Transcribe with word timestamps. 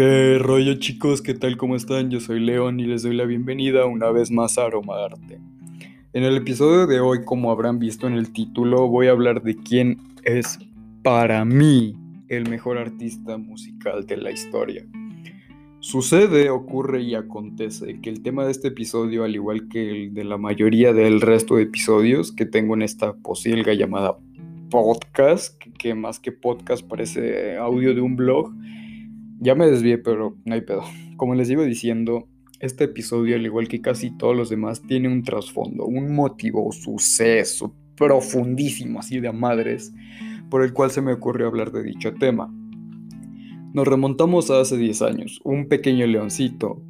¿Qué 0.00 0.38
rollo 0.38 0.76
chicos? 0.76 1.20
¿Qué 1.20 1.34
tal? 1.34 1.58
¿Cómo 1.58 1.76
están? 1.76 2.08
Yo 2.08 2.20
soy 2.20 2.40
León 2.40 2.80
y 2.80 2.84
les 2.84 3.02
doy 3.02 3.14
la 3.14 3.26
bienvenida 3.26 3.84
una 3.84 4.08
vez 4.10 4.30
más 4.30 4.56
a 4.56 4.64
Aroma 4.64 4.94
Arte. 5.04 5.38
En 6.14 6.22
el 6.22 6.38
episodio 6.38 6.86
de 6.86 7.00
hoy, 7.00 7.22
como 7.26 7.50
habrán 7.50 7.78
visto 7.78 8.06
en 8.06 8.14
el 8.14 8.32
título, 8.32 8.88
voy 8.88 9.08
a 9.08 9.10
hablar 9.10 9.42
de 9.42 9.56
quién 9.56 9.98
es 10.24 10.58
para 11.02 11.44
mí 11.44 11.98
el 12.28 12.48
mejor 12.48 12.78
artista 12.78 13.36
musical 13.36 14.06
de 14.06 14.16
la 14.16 14.30
historia. 14.30 14.86
Sucede, 15.80 16.48
ocurre 16.48 17.02
y 17.02 17.14
acontece 17.14 18.00
que 18.00 18.08
el 18.08 18.22
tema 18.22 18.46
de 18.46 18.52
este 18.52 18.68
episodio, 18.68 19.24
al 19.24 19.34
igual 19.34 19.68
que 19.68 19.90
el 19.90 20.14
de 20.14 20.24
la 20.24 20.38
mayoría 20.38 20.94
del 20.94 21.20
resto 21.20 21.56
de 21.56 21.64
episodios 21.64 22.32
que 22.32 22.46
tengo 22.46 22.72
en 22.72 22.80
esta 22.80 23.12
posilga 23.12 23.74
llamada 23.74 24.16
podcast, 24.70 25.62
que 25.76 25.94
más 25.94 26.18
que 26.18 26.32
podcast 26.32 26.88
parece 26.88 27.58
audio 27.58 27.94
de 27.94 28.00
un 28.00 28.16
blog, 28.16 28.50
ya 29.40 29.54
me 29.54 29.66
desvié, 29.66 29.98
pero 29.98 30.36
no 30.44 30.54
hay 30.54 30.60
pedo. 30.60 30.84
Como 31.16 31.34
les 31.34 31.50
iba 31.50 31.64
diciendo, 31.64 32.28
este 32.60 32.84
episodio, 32.84 33.36
al 33.36 33.44
igual 33.44 33.68
que 33.68 33.80
casi 33.80 34.10
todos 34.16 34.36
los 34.36 34.50
demás, 34.50 34.82
tiene 34.82 35.08
un 35.08 35.22
trasfondo, 35.22 35.86
un 35.86 36.14
motivo, 36.14 36.70
suceso 36.72 37.74
profundísimo, 37.96 39.00
así 39.00 39.18
de 39.18 39.32
madres, 39.32 39.92
por 40.50 40.62
el 40.62 40.72
cual 40.72 40.90
se 40.90 41.00
me 41.00 41.12
ocurrió 41.12 41.46
hablar 41.46 41.72
de 41.72 41.82
dicho 41.82 42.14
tema. 42.14 42.52
Nos 43.72 43.86
remontamos 43.86 44.50
a 44.50 44.60
hace 44.60 44.76
10 44.76 45.02
años, 45.02 45.40
un 45.44 45.68
pequeño 45.68 46.06
leoncito, 46.06 46.82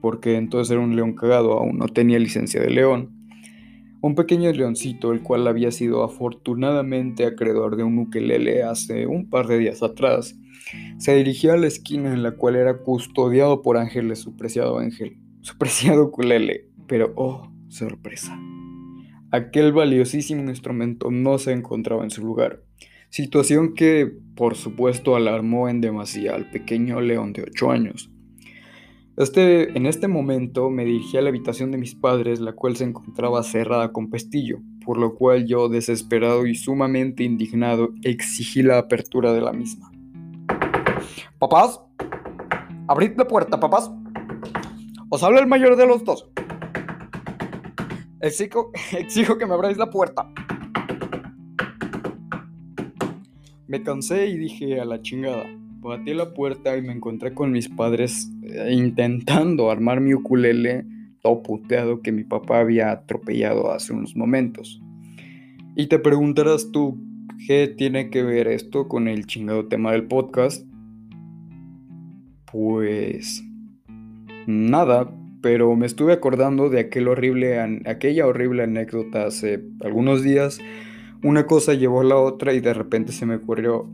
porque 0.00 0.36
entonces 0.36 0.70
era 0.70 0.80
un 0.80 0.96
león 0.96 1.14
cagado, 1.14 1.52
aún 1.52 1.78
no 1.78 1.88
tenía 1.88 2.18
licencia 2.18 2.60
de 2.60 2.70
león. 2.70 3.19
Un 4.02 4.14
pequeño 4.14 4.50
leoncito, 4.52 5.12
el 5.12 5.22
cual 5.22 5.46
había 5.46 5.70
sido 5.70 6.02
afortunadamente 6.02 7.26
acreedor 7.26 7.76
de 7.76 7.84
un 7.84 7.98
ukelele 7.98 8.62
hace 8.62 9.06
un 9.06 9.28
par 9.28 9.46
de 9.46 9.58
días 9.58 9.82
atrás, 9.82 10.36
se 10.98 11.14
dirigió 11.16 11.52
a 11.52 11.58
la 11.58 11.66
esquina 11.66 12.12
en 12.12 12.22
la 12.22 12.32
cual 12.32 12.56
era 12.56 12.78
custodiado 12.78 13.60
por 13.60 13.76
Ángeles, 13.76 14.20
su 14.20 14.36
preciado 14.36 14.78
ángel, 14.78 15.18
su 15.42 15.58
preciado 15.58 16.04
ukulele. 16.04 16.68
Pero, 16.86 17.12
oh, 17.16 17.52
sorpresa. 17.68 18.38
Aquel 19.30 19.72
valiosísimo 19.72 20.48
instrumento 20.48 21.10
no 21.10 21.38
se 21.38 21.52
encontraba 21.52 22.02
en 22.02 22.10
su 22.10 22.24
lugar. 22.24 22.62
Situación 23.10 23.74
que, 23.74 24.10
por 24.34 24.56
supuesto, 24.56 25.14
alarmó 25.14 25.68
en 25.68 25.80
demasía 25.80 26.34
al 26.34 26.50
pequeño 26.50 27.00
león 27.00 27.32
de 27.32 27.42
8 27.42 27.70
años. 27.70 28.10
Este, 29.20 29.76
en 29.76 29.84
este 29.84 30.08
momento 30.08 30.70
me 30.70 30.86
dirigí 30.86 31.18
a 31.18 31.20
la 31.20 31.28
habitación 31.28 31.70
de 31.70 31.76
mis 31.76 31.94
padres, 31.94 32.40
la 32.40 32.54
cual 32.54 32.78
se 32.78 32.84
encontraba 32.84 33.42
cerrada 33.42 33.92
con 33.92 34.08
pestillo, 34.08 34.60
por 34.82 34.96
lo 34.96 35.14
cual 35.14 35.46
yo, 35.46 35.68
desesperado 35.68 36.46
y 36.46 36.54
sumamente 36.54 37.22
indignado, 37.22 37.90
exigí 38.02 38.62
la 38.62 38.78
apertura 38.78 39.34
de 39.34 39.42
la 39.42 39.52
misma. 39.52 39.92
Papás, 41.38 41.82
abrid 42.88 43.12
la 43.18 43.28
puerta, 43.28 43.60
papás. 43.60 43.90
Os 45.10 45.22
habla 45.22 45.40
el 45.40 45.46
mayor 45.46 45.76
de 45.76 45.86
los 45.86 46.02
dos. 46.02 46.26
Exijo, 48.20 48.72
exijo 48.96 49.36
que 49.36 49.44
me 49.44 49.52
abráis 49.52 49.76
la 49.76 49.90
puerta. 49.90 50.32
Me 53.66 53.82
cansé 53.82 54.28
y 54.28 54.38
dije 54.38 54.80
a 54.80 54.86
la 54.86 55.02
chingada. 55.02 55.44
Batí 55.80 56.12
la 56.12 56.34
puerta 56.34 56.76
y 56.76 56.82
me 56.82 56.92
encontré 56.92 57.32
con 57.32 57.52
mis 57.52 57.68
padres 57.68 58.30
eh, 58.42 58.70
intentando 58.72 59.70
armar 59.70 60.00
mi 60.00 60.12
ukulele 60.12 60.84
todo 61.22 61.42
puteado 61.42 62.02
que 62.02 62.12
mi 62.12 62.24
papá 62.24 62.60
había 62.60 62.90
atropellado 62.90 63.72
hace 63.72 63.92
unos 63.92 64.16
momentos. 64.16 64.80
Y 65.76 65.86
te 65.86 65.98
preguntarás 65.98 66.70
tú, 66.72 66.98
¿qué 67.46 67.68
tiene 67.68 68.10
que 68.10 68.22
ver 68.22 68.48
esto 68.48 68.88
con 68.88 69.08
el 69.08 69.26
chingado 69.26 69.66
tema 69.66 69.92
del 69.92 70.04
podcast? 70.04 70.66
Pues 72.50 73.42
nada, 74.46 75.10
pero 75.40 75.74
me 75.76 75.86
estuve 75.86 76.12
acordando 76.12 76.68
de 76.68 76.80
aquel 76.80 77.08
horrible, 77.08 77.58
aquella 77.86 78.26
horrible 78.26 78.64
anécdota 78.64 79.26
hace 79.26 79.62
algunos 79.80 80.22
días. 80.22 80.60
Una 81.22 81.46
cosa 81.46 81.74
llevó 81.74 82.00
a 82.00 82.04
la 82.04 82.16
otra 82.16 82.54
y 82.54 82.60
de 82.60 82.72
repente 82.72 83.12
se 83.12 83.26
me 83.26 83.36
ocurrió, 83.36 83.90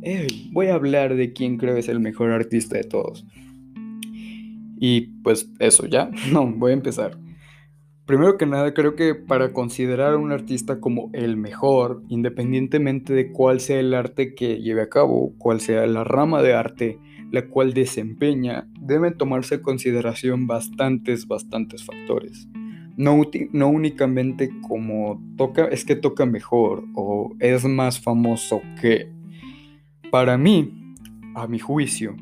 voy 0.52 0.68
a 0.68 0.74
hablar 0.74 1.16
de 1.16 1.32
quién 1.32 1.58
creo 1.58 1.76
es 1.76 1.88
el 1.88 1.98
mejor 1.98 2.30
artista 2.30 2.76
de 2.76 2.84
todos. 2.84 3.26
Y 4.78 5.00
pues 5.22 5.50
eso, 5.58 5.86
ya, 5.86 6.10
no, 6.32 6.46
voy 6.46 6.70
a 6.70 6.74
empezar. 6.74 7.18
Primero 8.06 8.38
que 8.38 8.46
nada, 8.46 8.72
creo 8.72 8.94
que 8.94 9.16
para 9.16 9.52
considerar 9.52 10.12
a 10.12 10.18
un 10.18 10.30
artista 10.30 10.78
como 10.78 11.10
el 11.12 11.36
mejor, 11.36 12.04
independientemente 12.08 13.12
de 13.12 13.32
cuál 13.32 13.58
sea 13.58 13.80
el 13.80 13.92
arte 13.94 14.36
que 14.36 14.60
lleve 14.60 14.82
a 14.82 14.88
cabo, 14.88 15.34
cuál 15.38 15.60
sea 15.60 15.84
la 15.88 16.04
rama 16.04 16.40
de 16.40 16.54
arte, 16.54 17.00
la 17.32 17.48
cual 17.48 17.74
desempeña, 17.74 18.68
deben 18.80 19.16
tomarse 19.18 19.56
en 19.56 19.62
consideración 19.62 20.46
bastantes, 20.46 21.26
bastantes 21.26 21.84
factores. 21.84 22.48
No, 22.96 23.20
únicamente 23.68 24.50
como 24.66 25.22
toca, 25.36 25.66
es 25.66 25.84
que 25.84 25.96
toca 25.96 26.24
mejor 26.24 26.84
o 26.94 27.34
es 27.40 27.64
más 27.64 28.00
famoso 28.00 28.62
que. 28.80 29.12
Para 30.10 30.38
mí, 30.38 30.94
a 31.34 31.46
mi 31.46 31.58
juicio, 31.58 32.16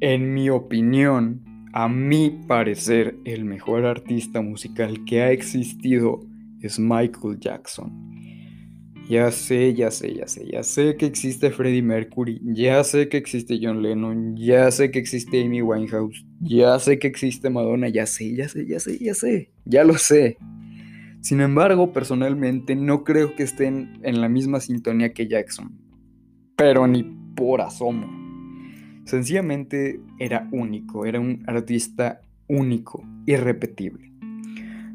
en 0.00 0.34
mi 0.34 0.50
opinión, 0.50 1.44
a 1.72 1.88
mi 1.88 2.30
parecer, 2.30 3.18
el 3.24 3.44
mejor 3.44 3.84
artista 3.84 4.40
musical 4.40 5.04
que 5.04 5.22
ha 5.22 5.30
existido 5.30 6.20
es 6.60 6.78
Michael 6.78 7.38
Jackson. 7.38 8.15
Ya 9.08 9.30
sé, 9.30 9.72
ya 9.72 9.90
sé, 9.92 10.14
ya 10.14 10.26
sé, 10.26 10.48
ya 10.50 10.64
sé 10.64 10.96
que 10.96 11.06
existe 11.06 11.50
Freddie 11.52 11.82
Mercury, 11.82 12.40
ya 12.42 12.82
sé 12.82 13.08
que 13.08 13.16
existe 13.16 13.60
John 13.62 13.80
Lennon, 13.80 14.36
ya 14.36 14.68
sé 14.72 14.90
que 14.90 14.98
existe 14.98 15.44
Amy 15.44 15.62
Winehouse, 15.62 16.26
ya 16.40 16.76
sé 16.80 16.98
que 16.98 17.06
existe 17.06 17.48
Madonna, 17.48 17.88
ya 17.88 18.04
sé, 18.04 18.34
ya 18.34 18.48
sé, 18.48 18.66
ya 18.66 18.80
sé, 18.80 18.98
ya 18.98 19.14
sé, 19.14 19.52
ya 19.64 19.84
lo 19.84 19.96
sé. 19.96 20.38
Sin 21.20 21.40
embargo, 21.40 21.92
personalmente 21.92 22.74
no 22.74 23.04
creo 23.04 23.36
que 23.36 23.44
estén 23.44 24.00
en 24.02 24.20
la 24.20 24.28
misma 24.28 24.58
sintonía 24.58 25.12
que 25.12 25.28
Jackson, 25.28 25.78
pero 26.56 26.88
ni 26.88 27.04
por 27.36 27.60
asomo. 27.60 28.08
Sencillamente 29.04 30.00
era 30.18 30.48
único, 30.50 31.06
era 31.06 31.20
un 31.20 31.44
artista 31.46 32.22
único, 32.48 33.04
irrepetible. 33.24 34.15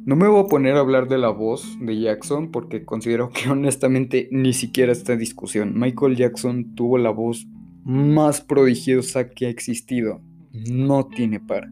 No 0.04 0.16
me 0.16 0.28
voy 0.28 0.44
a 0.44 0.48
poner 0.48 0.78
a 0.78 0.80
hablar 0.80 1.08
de 1.08 1.20
la 1.20 1.30
voz 1.30 1.78
de 1.80 2.00
Jackson 2.00 2.50
porque 2.50 2.86
considero 2.86 3.30
que 3.30 3.50
honestamente 3.52 4.28
ni 4.32 4.54
siquiera 4.54 4.92
esta 4.92 5.16
discusión. 5.16 5.74
Michael 5.76 6.16
Jackson 6.16 6.74
tuvo 6.74 6.98
la 6.98 7.12
voz 7.12 7.48
más 7.84 8.42
prodigiosa 8.42 9.30
que 9.30 9.46
ha 9.46 9.50
existido. 9.50 10.22
No 10.52 11.06
tiene 11.06 11.40
par. 11.40 11.70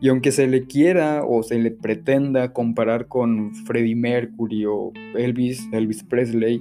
Y 0.00 0.08
aunque 0.08 0.32
se 0.32 0.48
le 0.48 0.66
quiera 0.66 1.22
o 1.24 1.44
se 1.44 1.58
le 1.60 1.70
pretenda 1.70 2.52
comparar 2.52 3.06
con 3.06 3.54
Freddie 3.54 3.94
Mercury 3.94 4.66
o 4.66 4.92
Elvis, 5.14 5.68
Elvis 5.72 6.02
Presley, 6.02 6.60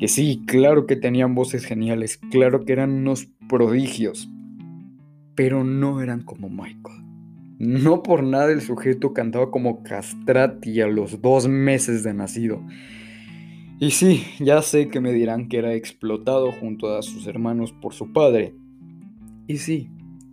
que 0.00 0.08
sí, 0.08 0.42
claro 0.46 0.86
que 0.86 0.96
tenían 0.96 1.34
voces 1.34 1.66
geniales, 1.66 2.18
claro 2.30 2.64
que 2.64 2.72
eran 2.72 2.92
unos 2.92 3.28
prodigios, 3.48 4.30
pero 5.34 5.64
no 5.64 6.00
eran 6.00 6.22
como 6.22 6.48
Michael. 6.48 7.07
No 7.58 8.04
por 8.04 8.22
nada 8.22 8.52
el 8.52 8.60
sujeto 8.60 9.12
cantaba 9.12 9.50
como 9.50 9.82
castrati 9.82 10.80
a 10.80 10.86
los 10.86 11.20
dos 11.20 11.48
meses 11.48 12.04
de 12.04 12.14
nacido. 12.14 12.64
Y 13.80 13.90
sí, 13.90 14.24
ya 14.38 14.62
sé 14.62 14.88
que 14.88 15.00
me 15.00 15.12
dirán 15.12 15.48
que 15.48 15.58
era 15.58 15.74
explotado 15.74 16.52
junto 16.52 16.96
a 16.96 17.02
sus 17.02 17.26
hermanos 17.26 17.72
por 17.72 17.94
su 17.94 18.12
padre. 18.12 18.54
Y 19.48 19.58
sí, 19.58 19.90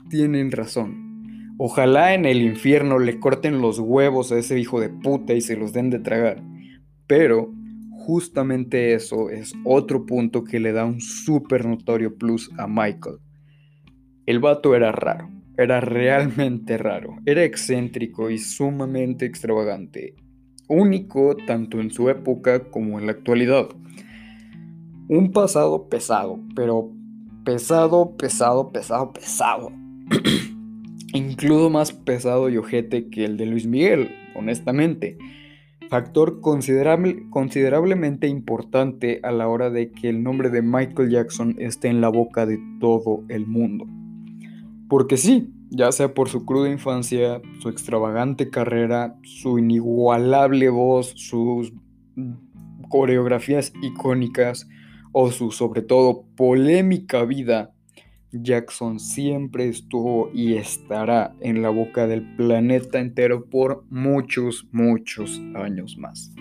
tienen 0.09 0.51
razón. 0.51 1.53
Ojalá 1.57 2.13
en 2.13 2.25
el 2.25 2.43
infierno 2.43 2.99
le 2.99 3.19
corten 3.19 3.59
los 3.59 3.79
huevos 3.79 4.31
a 4.31 4.37
ese 4.37 4.59
hijo 4.59 4.79
de 4.79 4.89
puta 4.89 5.33
y 5.33 5.41
se 5.41 5.55
los 5.55 5.73
den 5.73 5.89
de 5.89 5.99
tragar. 5.99 6.43
Pero 7.07 7.51
justamente 7.91 8.93
eso 8.93 9.31
es 9.31 9.53
otro 9.63 10.05
punto 10.05 10.43
que 10.43 10.59
le 10.59 10.73
da 10.73 10.85
un 10.85 11.01
súper 11.01 11.65
notorio 11.65 12.15
plus 12.17 12.51
a 12.57 12.67
Michael. 12.67 13.17
El 14.27 14.39
vato 14.39 14.75
era 14.75 14.91
raro. 14.91 15.34
Era 15.57 15.79
realmente 15.79 16.77
raro, 16.77 17.15
era 17.25 17.45
excéntrico 17.45 18.29
y 18.29 18.37
sumamente 18.37 19.25
extravagante, 19.25 20.15
único 20.67 21.37
tanto 21.47 21.79
en 21.79 21.91
su 21.91 22.09
época 22.09 22.69
como 22.71 22.99
en 22.99 23.05
la 23.05 23.13
actualidad. 23.13 23.69
Un 25.07 25.31
pasado 25.31 25.87
pesado, 25.87 26.39
pero 26.55 26.91
pesado, 27.45 28.17
pesado, 28.17 28.73
pesado, 28.73 29.13
pesado. 29.13 29.71
Incluso 31.13 31.69
más 31.69 31.93
pesado 31.93 32.49
y 32.49 32.57
ojete 32.57 33.09
que 33.09 33.23
el 33.23 33.37
de 33.37 33.45
Luis 33.45 33.65
Miguel, 33.65 34.09
honestamente. 34.35 35.17
Factor 35.89 36.41
considerable, 36.41 37.29
considerablemente 37.29 38.27
importante 38.27 39.21
a 39.23 39.31
la 39.31 39.47
hora 39.47 39.69
de 39.69 39.91
que 39.91 40.09
el 40.09 40.21
nombre 40.21 40.49
de 40.49 40.61
Michael 40.61 41.11
Jackson 41.11 41.55
esté 41.59 41.87
en 41.87 42.01
la 42.01 42.09
boca 42.09 42.45
de 42.45 42.59
todo 42.81 43.23
el 43.29 43.45
mundo. 43.45 43.85
Porque 44.89 45.17
sí, 45.17 45.51
ya 45.69 45.91
sea 45.91 46.13
por 46.13 46.29
su 46.29 46.45
cruda 46.45 46.69
infancia, 46.69 47.41
su 47.59 47.69
extravagante 47.69 48.49
carrera, 48.49 49.17
su 49.23 49.57
inigualable 49.57 50.69
voz, 50.69 51.13
sus 51.15 51.73
coreografías 52.89 53.73
icónicas 53.81 54.67
o 55.11 55.31
su 55.31 55.51
sobre 55.51 55.81
todo 55.81 56.25
polémica 56.35 57.23
vida, 57.25 57.71
Jackson 58.31 58.99
siempre 58.99 59.69
estuvo 59.69 60.29
y 60.33 60.55
estará 60.55 61.35
en 61.39 61.61
la 61.61 61.69
boca 61.69 62.07
del 62.07 62.35
planeta 62.35 62.99
entero 62.99 63.45
por 63.45 63.85
muchos, 63.89 64.67
muchos 64.71 65.41
años 65.55 65.97
más. 65.97 66.33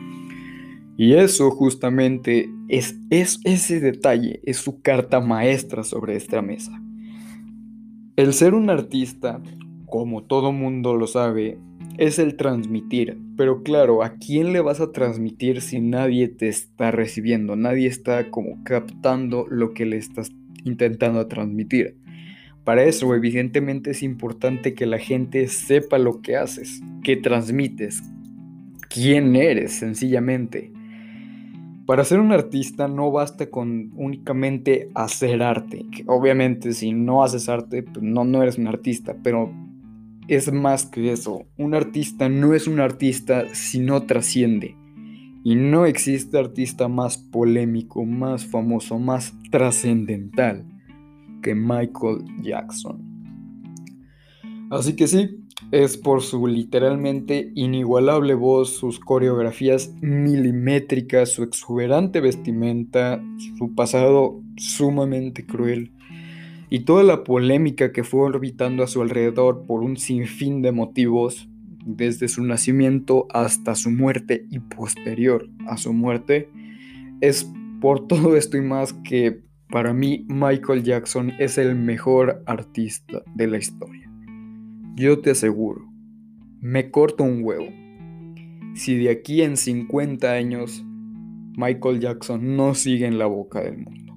Y 0.96 1.14
eso 1.14 1.50
justamente 1.50 2.48
es, 2.68 2.96
es 3.10 3.40
ese 3.44 3.80
detalle, 3.80 4.40
es 4.44 4.58
su 4.58 4.80
carta 4.80 5.20
maestra 5.20 5.82
sobre 5.82 6.16
esta 6.16 6.40
mesa. 6.40 6.80
El 8.16 8.32
ser 8.32 8.54
un 8.54 8.70
artista, 8.70 9.42
como 9.86 10.22
todo 10.22 10.52
mundo 10.52 10.94
lo 10.94 11.08
sabe, 11.08 11.58
es 11.98 12.20
el 12.20 12.36
transmitir. 12.36 13.18
Pero 13.36 13.64
claro, 13.64 14.04
¿a 14.04 14.14
quién 14.14 14.52
le 14.52 14.60
vas 14.60 14.80
a 14.80 14.92
transmitir 14.92 15.60
si 15.60 15.80
nadie 15.80 16.28
te 16.28 16.46
está 16.46 16.92
recibiendo? 16.92 17.56
Nadie 17.56 17.88
está 17.88 18.30
como 18.30 18.62
captando 18.62 19.48
lo 19.50 19.74
que 19.74 19.84
le 19.84 19.96
estás 19.96 20.30
intentando 20.62 21.26
transmitir. 21.26 21.96
Para 22.62 22.84
eso, 22.84 23.12
evidentemente, 23.16 23.90
es 23.90 24.04
importante 24.04 24.74
que 24.74 24.86
la 24.86 24.98
gente 24.98 25.48
sepa 25.48 25.98
lo 25.98 26.22
que 26.22 26.36
haces, 26.36 26.82
que 27.02 27.16
transmites, 27.16 28.00
quién 28.88 29.34
eres, 29.34 29.72
sencillamente. 29.72 30.72
Para 31.86 32.04
ser 32.04 32.18
un 32.18 32.32
artista 32.32 32.88
no 32.88 33.10
basta 33.10 33.50
con 33.50 33.92
únicamente 33.94 34.90
hacer 34.94 35.42
arte. 35.42 35.84
obviamente 36.06 36.72
si 36.72 36.92
no 36.92 37.22
haces 37.22 37.48
arte, 37.48 37.82
pues 37.82 38.02
no, 38.02 38.24
no 38.24 38.42
eres 38.42 38.56
un 38.56 38.68
artista, 38.68 39.16
pero 39.22 39.52
es 40.28 40.50
más 40.50 40.86
que 40.86 41.12
eso. 41.12 41.44
Un 41.58 41.74
artista 41.74 42.28
no 42.30 42.54
es 42.54 42.66
un 42.66 42.80
artista 42.80 43.44
si 43.52 43.80
no 43.80 44.04
trasciende. 44.04 44.76
Y 45.44 45.56
no 45.56 45.84
existe 45.84 46.38
artista 46.38 46.88
más 46.88 47.18
polémico, 47.18 48.06
más 48.06 48.46
famoso, 48.46 48.98
más 48.98 49.34
trascendental 49.50 50.64
que 51.42 51.54
Michael 51.54 52.24
Jackson. 52.40 53.14
Así 54.70 54.96
que 54.96 55.06
sí, 55.06 55.43
es 55.70 55.96
por 55.96 56.22
su 56.22 56.46
literalmente 56.46 57.52
inigualable 57.54 58.34
voz, 58.34 58.76
sus 58.76 59.00
coreografías 59.00 59.92
milimétricas, 60.00 61.30
su 61.30 61.42
exuberante 61.42 62.20
vestimenta, 62.20 63.22
su 63.58 63.74
pasado 63.74 64.40
sumamente 64.56 65.46
cruel 65.46 65.92
y 66.70 66.80
toda 66.80 67.02
la 67.02 67.24
polémica 67.24 67.92
que 67.92 68.04
fue 68.04 68.22
orbitando 68.22 68.82
a 68.82 68.88
su 68.88 69.02
alrededor 69.02 69.64
por 69.66 69.82
un 69.82 69.96
sinfín 69.96 70.62
de 70.62 70.72
motivos, 70.72 71.48
desde 71.84 72.28
su 72.28 72.42
nacimiento 72.42 73.26
hasta 73.30 73.74
su 73.74 73.90
muerte 73.90 74.46
y 74.50 74.58
posterior 74.58 75.48
a 75.66 75.76
su 75.76 75.92
muerte, 75.92 76.48
es 77.20 77.48
por 77.80 78.06
todo 78.08 78.36
esto 78.36 78.56
y 78.56 78.62
más 78.62 78.92
que 78.92 79.42
para 79.68 79.92
mí 79.92 80.24
Michael 80.28 80.82
Jackson 80.82 81.32
es 81.38 81.58
el 81.58 81.74
mejor 81.74 82.42
artista 82.46 83.22
de 83.34 83.46
la 83.46 83.58
historia. 83.58 84.03
Yo 84.96 85.18
te 85.18 85.32
aseguro, 85.32 85.88
me 86.60 86.92
corto 86.92 87.24
un 87.24 87.42
huevo. 87.42 87.66
Si 88.76 88.96
de 88.96 89.10
aquí 89.10 89.42
en 89.42 89.56
50 89.56 90.30
años 90.30 90.84
Michael 91.56 91.98
Jackson 91.98 92.56
no 92.56 92.74
sigue 92.74 93.04
en 93.04 93.18
la 93.18 93.26
boca 93.26 93.60
del 93.60 93.78
mundo. 93.78 94.16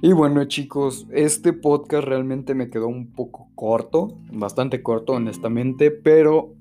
Y 0.00 0.12
bueno 0.12 0.46
chicos, 0.46 1.06
este 1.12 1.52
podcast 1.52 2.08
realmente 2.08 2.54
me 2.54 2.70
quedó 2.70 2.88
un 2.88 3.12
poco 3.12 3.50
corto, 3.54 4.18
bastante 4.32 4.82
corto 4.82 5.12
honestamente, 5.12 5.90
pero 5.90 6.54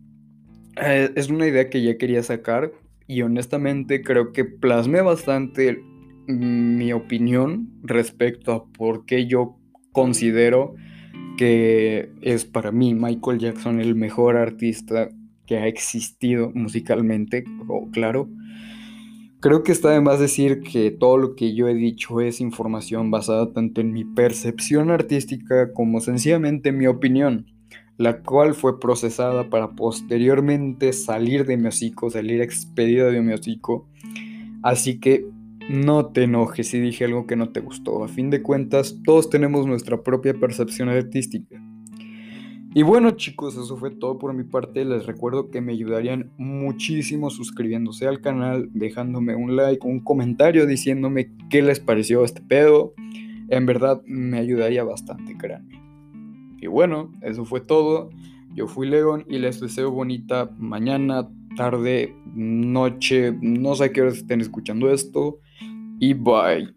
eh, 0.82 1.12
es 1.16 1.30
una 1.30 1.48
idea 1.48 1.70
que 1.70 1.82
ya 1.82 1.98
quería 1.98 2.24
sacar 2.24 2.74
y 3.08 3.22
honestamente 3.22 4.02
creo 4.02 4.34
que 4.34 4.44
plasmé 4.44 5.02
bastante 5.02 5.82
mi 6.28 6.92
opinión 6.92 7.70
respecto 7.84 8.52
a 8.52 8.66
por 8.66 9.06
qué 9.06 9.28
yo 9.28 9.58
considero 9.94 10.76
que 11.38 12.12
es 12.22 12.46
para 12.46 12.72
mí 12.72 12.94
Michael 12.94 13.40
Jackson 13.40 13.80
el 13.80 13.96
mejor 13.96 14.38
artista 14.38 15.10
que 15.46 15.58
ha 15.58 15.68
existido 15.68 16.52
musicalmente, 16.54 17.44
claro. 17.92 18.30
Creo 19.40 19.64
que 19.64 19.74
está 19.74 19.90
de 19.90 20.00
más 20.00 20.20
decir 20.20 20.62
que 20.62 20.90
todo 20.90 21.18
lo 21.18 21.36
que 21.36 21.54
yo 21.54 21.68
he 21.68 21.74
dicho 21.74 22.22
es 22.22 22.40
información 22.40 23.12
basada 23.12 23.52
tanto 23.52 23.82
en 23.82 23.92
mi 23.92 24.06
percepción 24.06 24.90
artística 24.90 25.74
como 25.74 26.00
sencillamente 26.00 26.72
mi 26.72 26.88
opinión, 26.88 27.48
la 27.98 28.22
cual 28.22 28.54
fue 28.54 28.80
procesada 28.80 29.50
para 29.50 29.72
posteriormente 29.72 30.94
salir 30.94 31.46
de 31.46 31.58
mi 31.58 31.68
hocico, 31.68 32.10
salir 32.10 32.42
expedida 32.42 33.12
de 33.12 33.22
mi 33.22 33.34
hocico. 33.34 33.90
Así 34.62 35.02
que 35.02 35.26
no 35.70 36.08
te 36.08 36.24
enojes 36.24 36.68
si 36.68 36.80
dije 36.80 37.06
algo 37.06 37.28
que 37.28 37.36
no 37.36 37.50
te 37.50 37.60
gustó. 37.60 38.04
A 38.04 38.08
fin 38.08 38.30
de 38.30 38.42
cuentas, 38.42 39.00
todos 39.04 39.30
tenemos 39.30 39.66
nuestra 39.66 40.02
propia 40.02 40.34
percepción 40.34 40.90
artística. 40.90 41.62
Y 42.76 42.82
bueno 42.82 43.12
chicos, 43.12 43.56
eso 43.56 43.78
fue 43.78 43.92
todo 43.92 44.18
por 44.18 44.34
mi 44.34 44.44
parte. 44.44 44.84
Les 44.84 45.06
recuerdo 45.06 45.52
que 45.52 45.62
me 45.62 45.74
ayudarían 45.74 46.32
muchísimo 46.38 47.30
suscribiéndose 47.30 48.08
al 48.08 48.20
canal, 48.20 48.70
dejándome 48.74 49.36
un 49.36 49.56
like, 49.56 49.86
un 49.88 50.00
comentario 50.00 50.66
diciéndome 50.66 51.32
qué 51.52 51.62
les 51.62 51.80
pareció 51.80 52.24
este 52.24 52.42
pedo. 52.42 52.94
En 53.50 53.68
verdad 53.68 54.02
me 54.08 54.40
ayudaría 54.40 54.84
bastante, 54.84 55.38
créanme. 55.38 55.80
Y 56.60 56.68
bueno, 56.68 57.12
eso 57.22 57.46
fue 57.46 57.62
todo. 57.62 58.10
Yo 58.56 58.68
fui 58.68 58.88
León 58.88 59.26
y 59.30 59.38
les 59.38 59.60
deseo 59.60 59.92
bonita 59.92 60.50
mañana, 60.58 61.30
tarde, 61.56 62.16
noche, 62.34 63.38
no 63.42 63.76
sé 63.76 63.86
a 63.86 63.92
qué 63.92 64.02
hora 64.02 64.12
estén 64.12 64.42
escuchando 64.42 64.92
esto. 64.92 65.40
и 66.04 66.14
бай. 66.14 66.68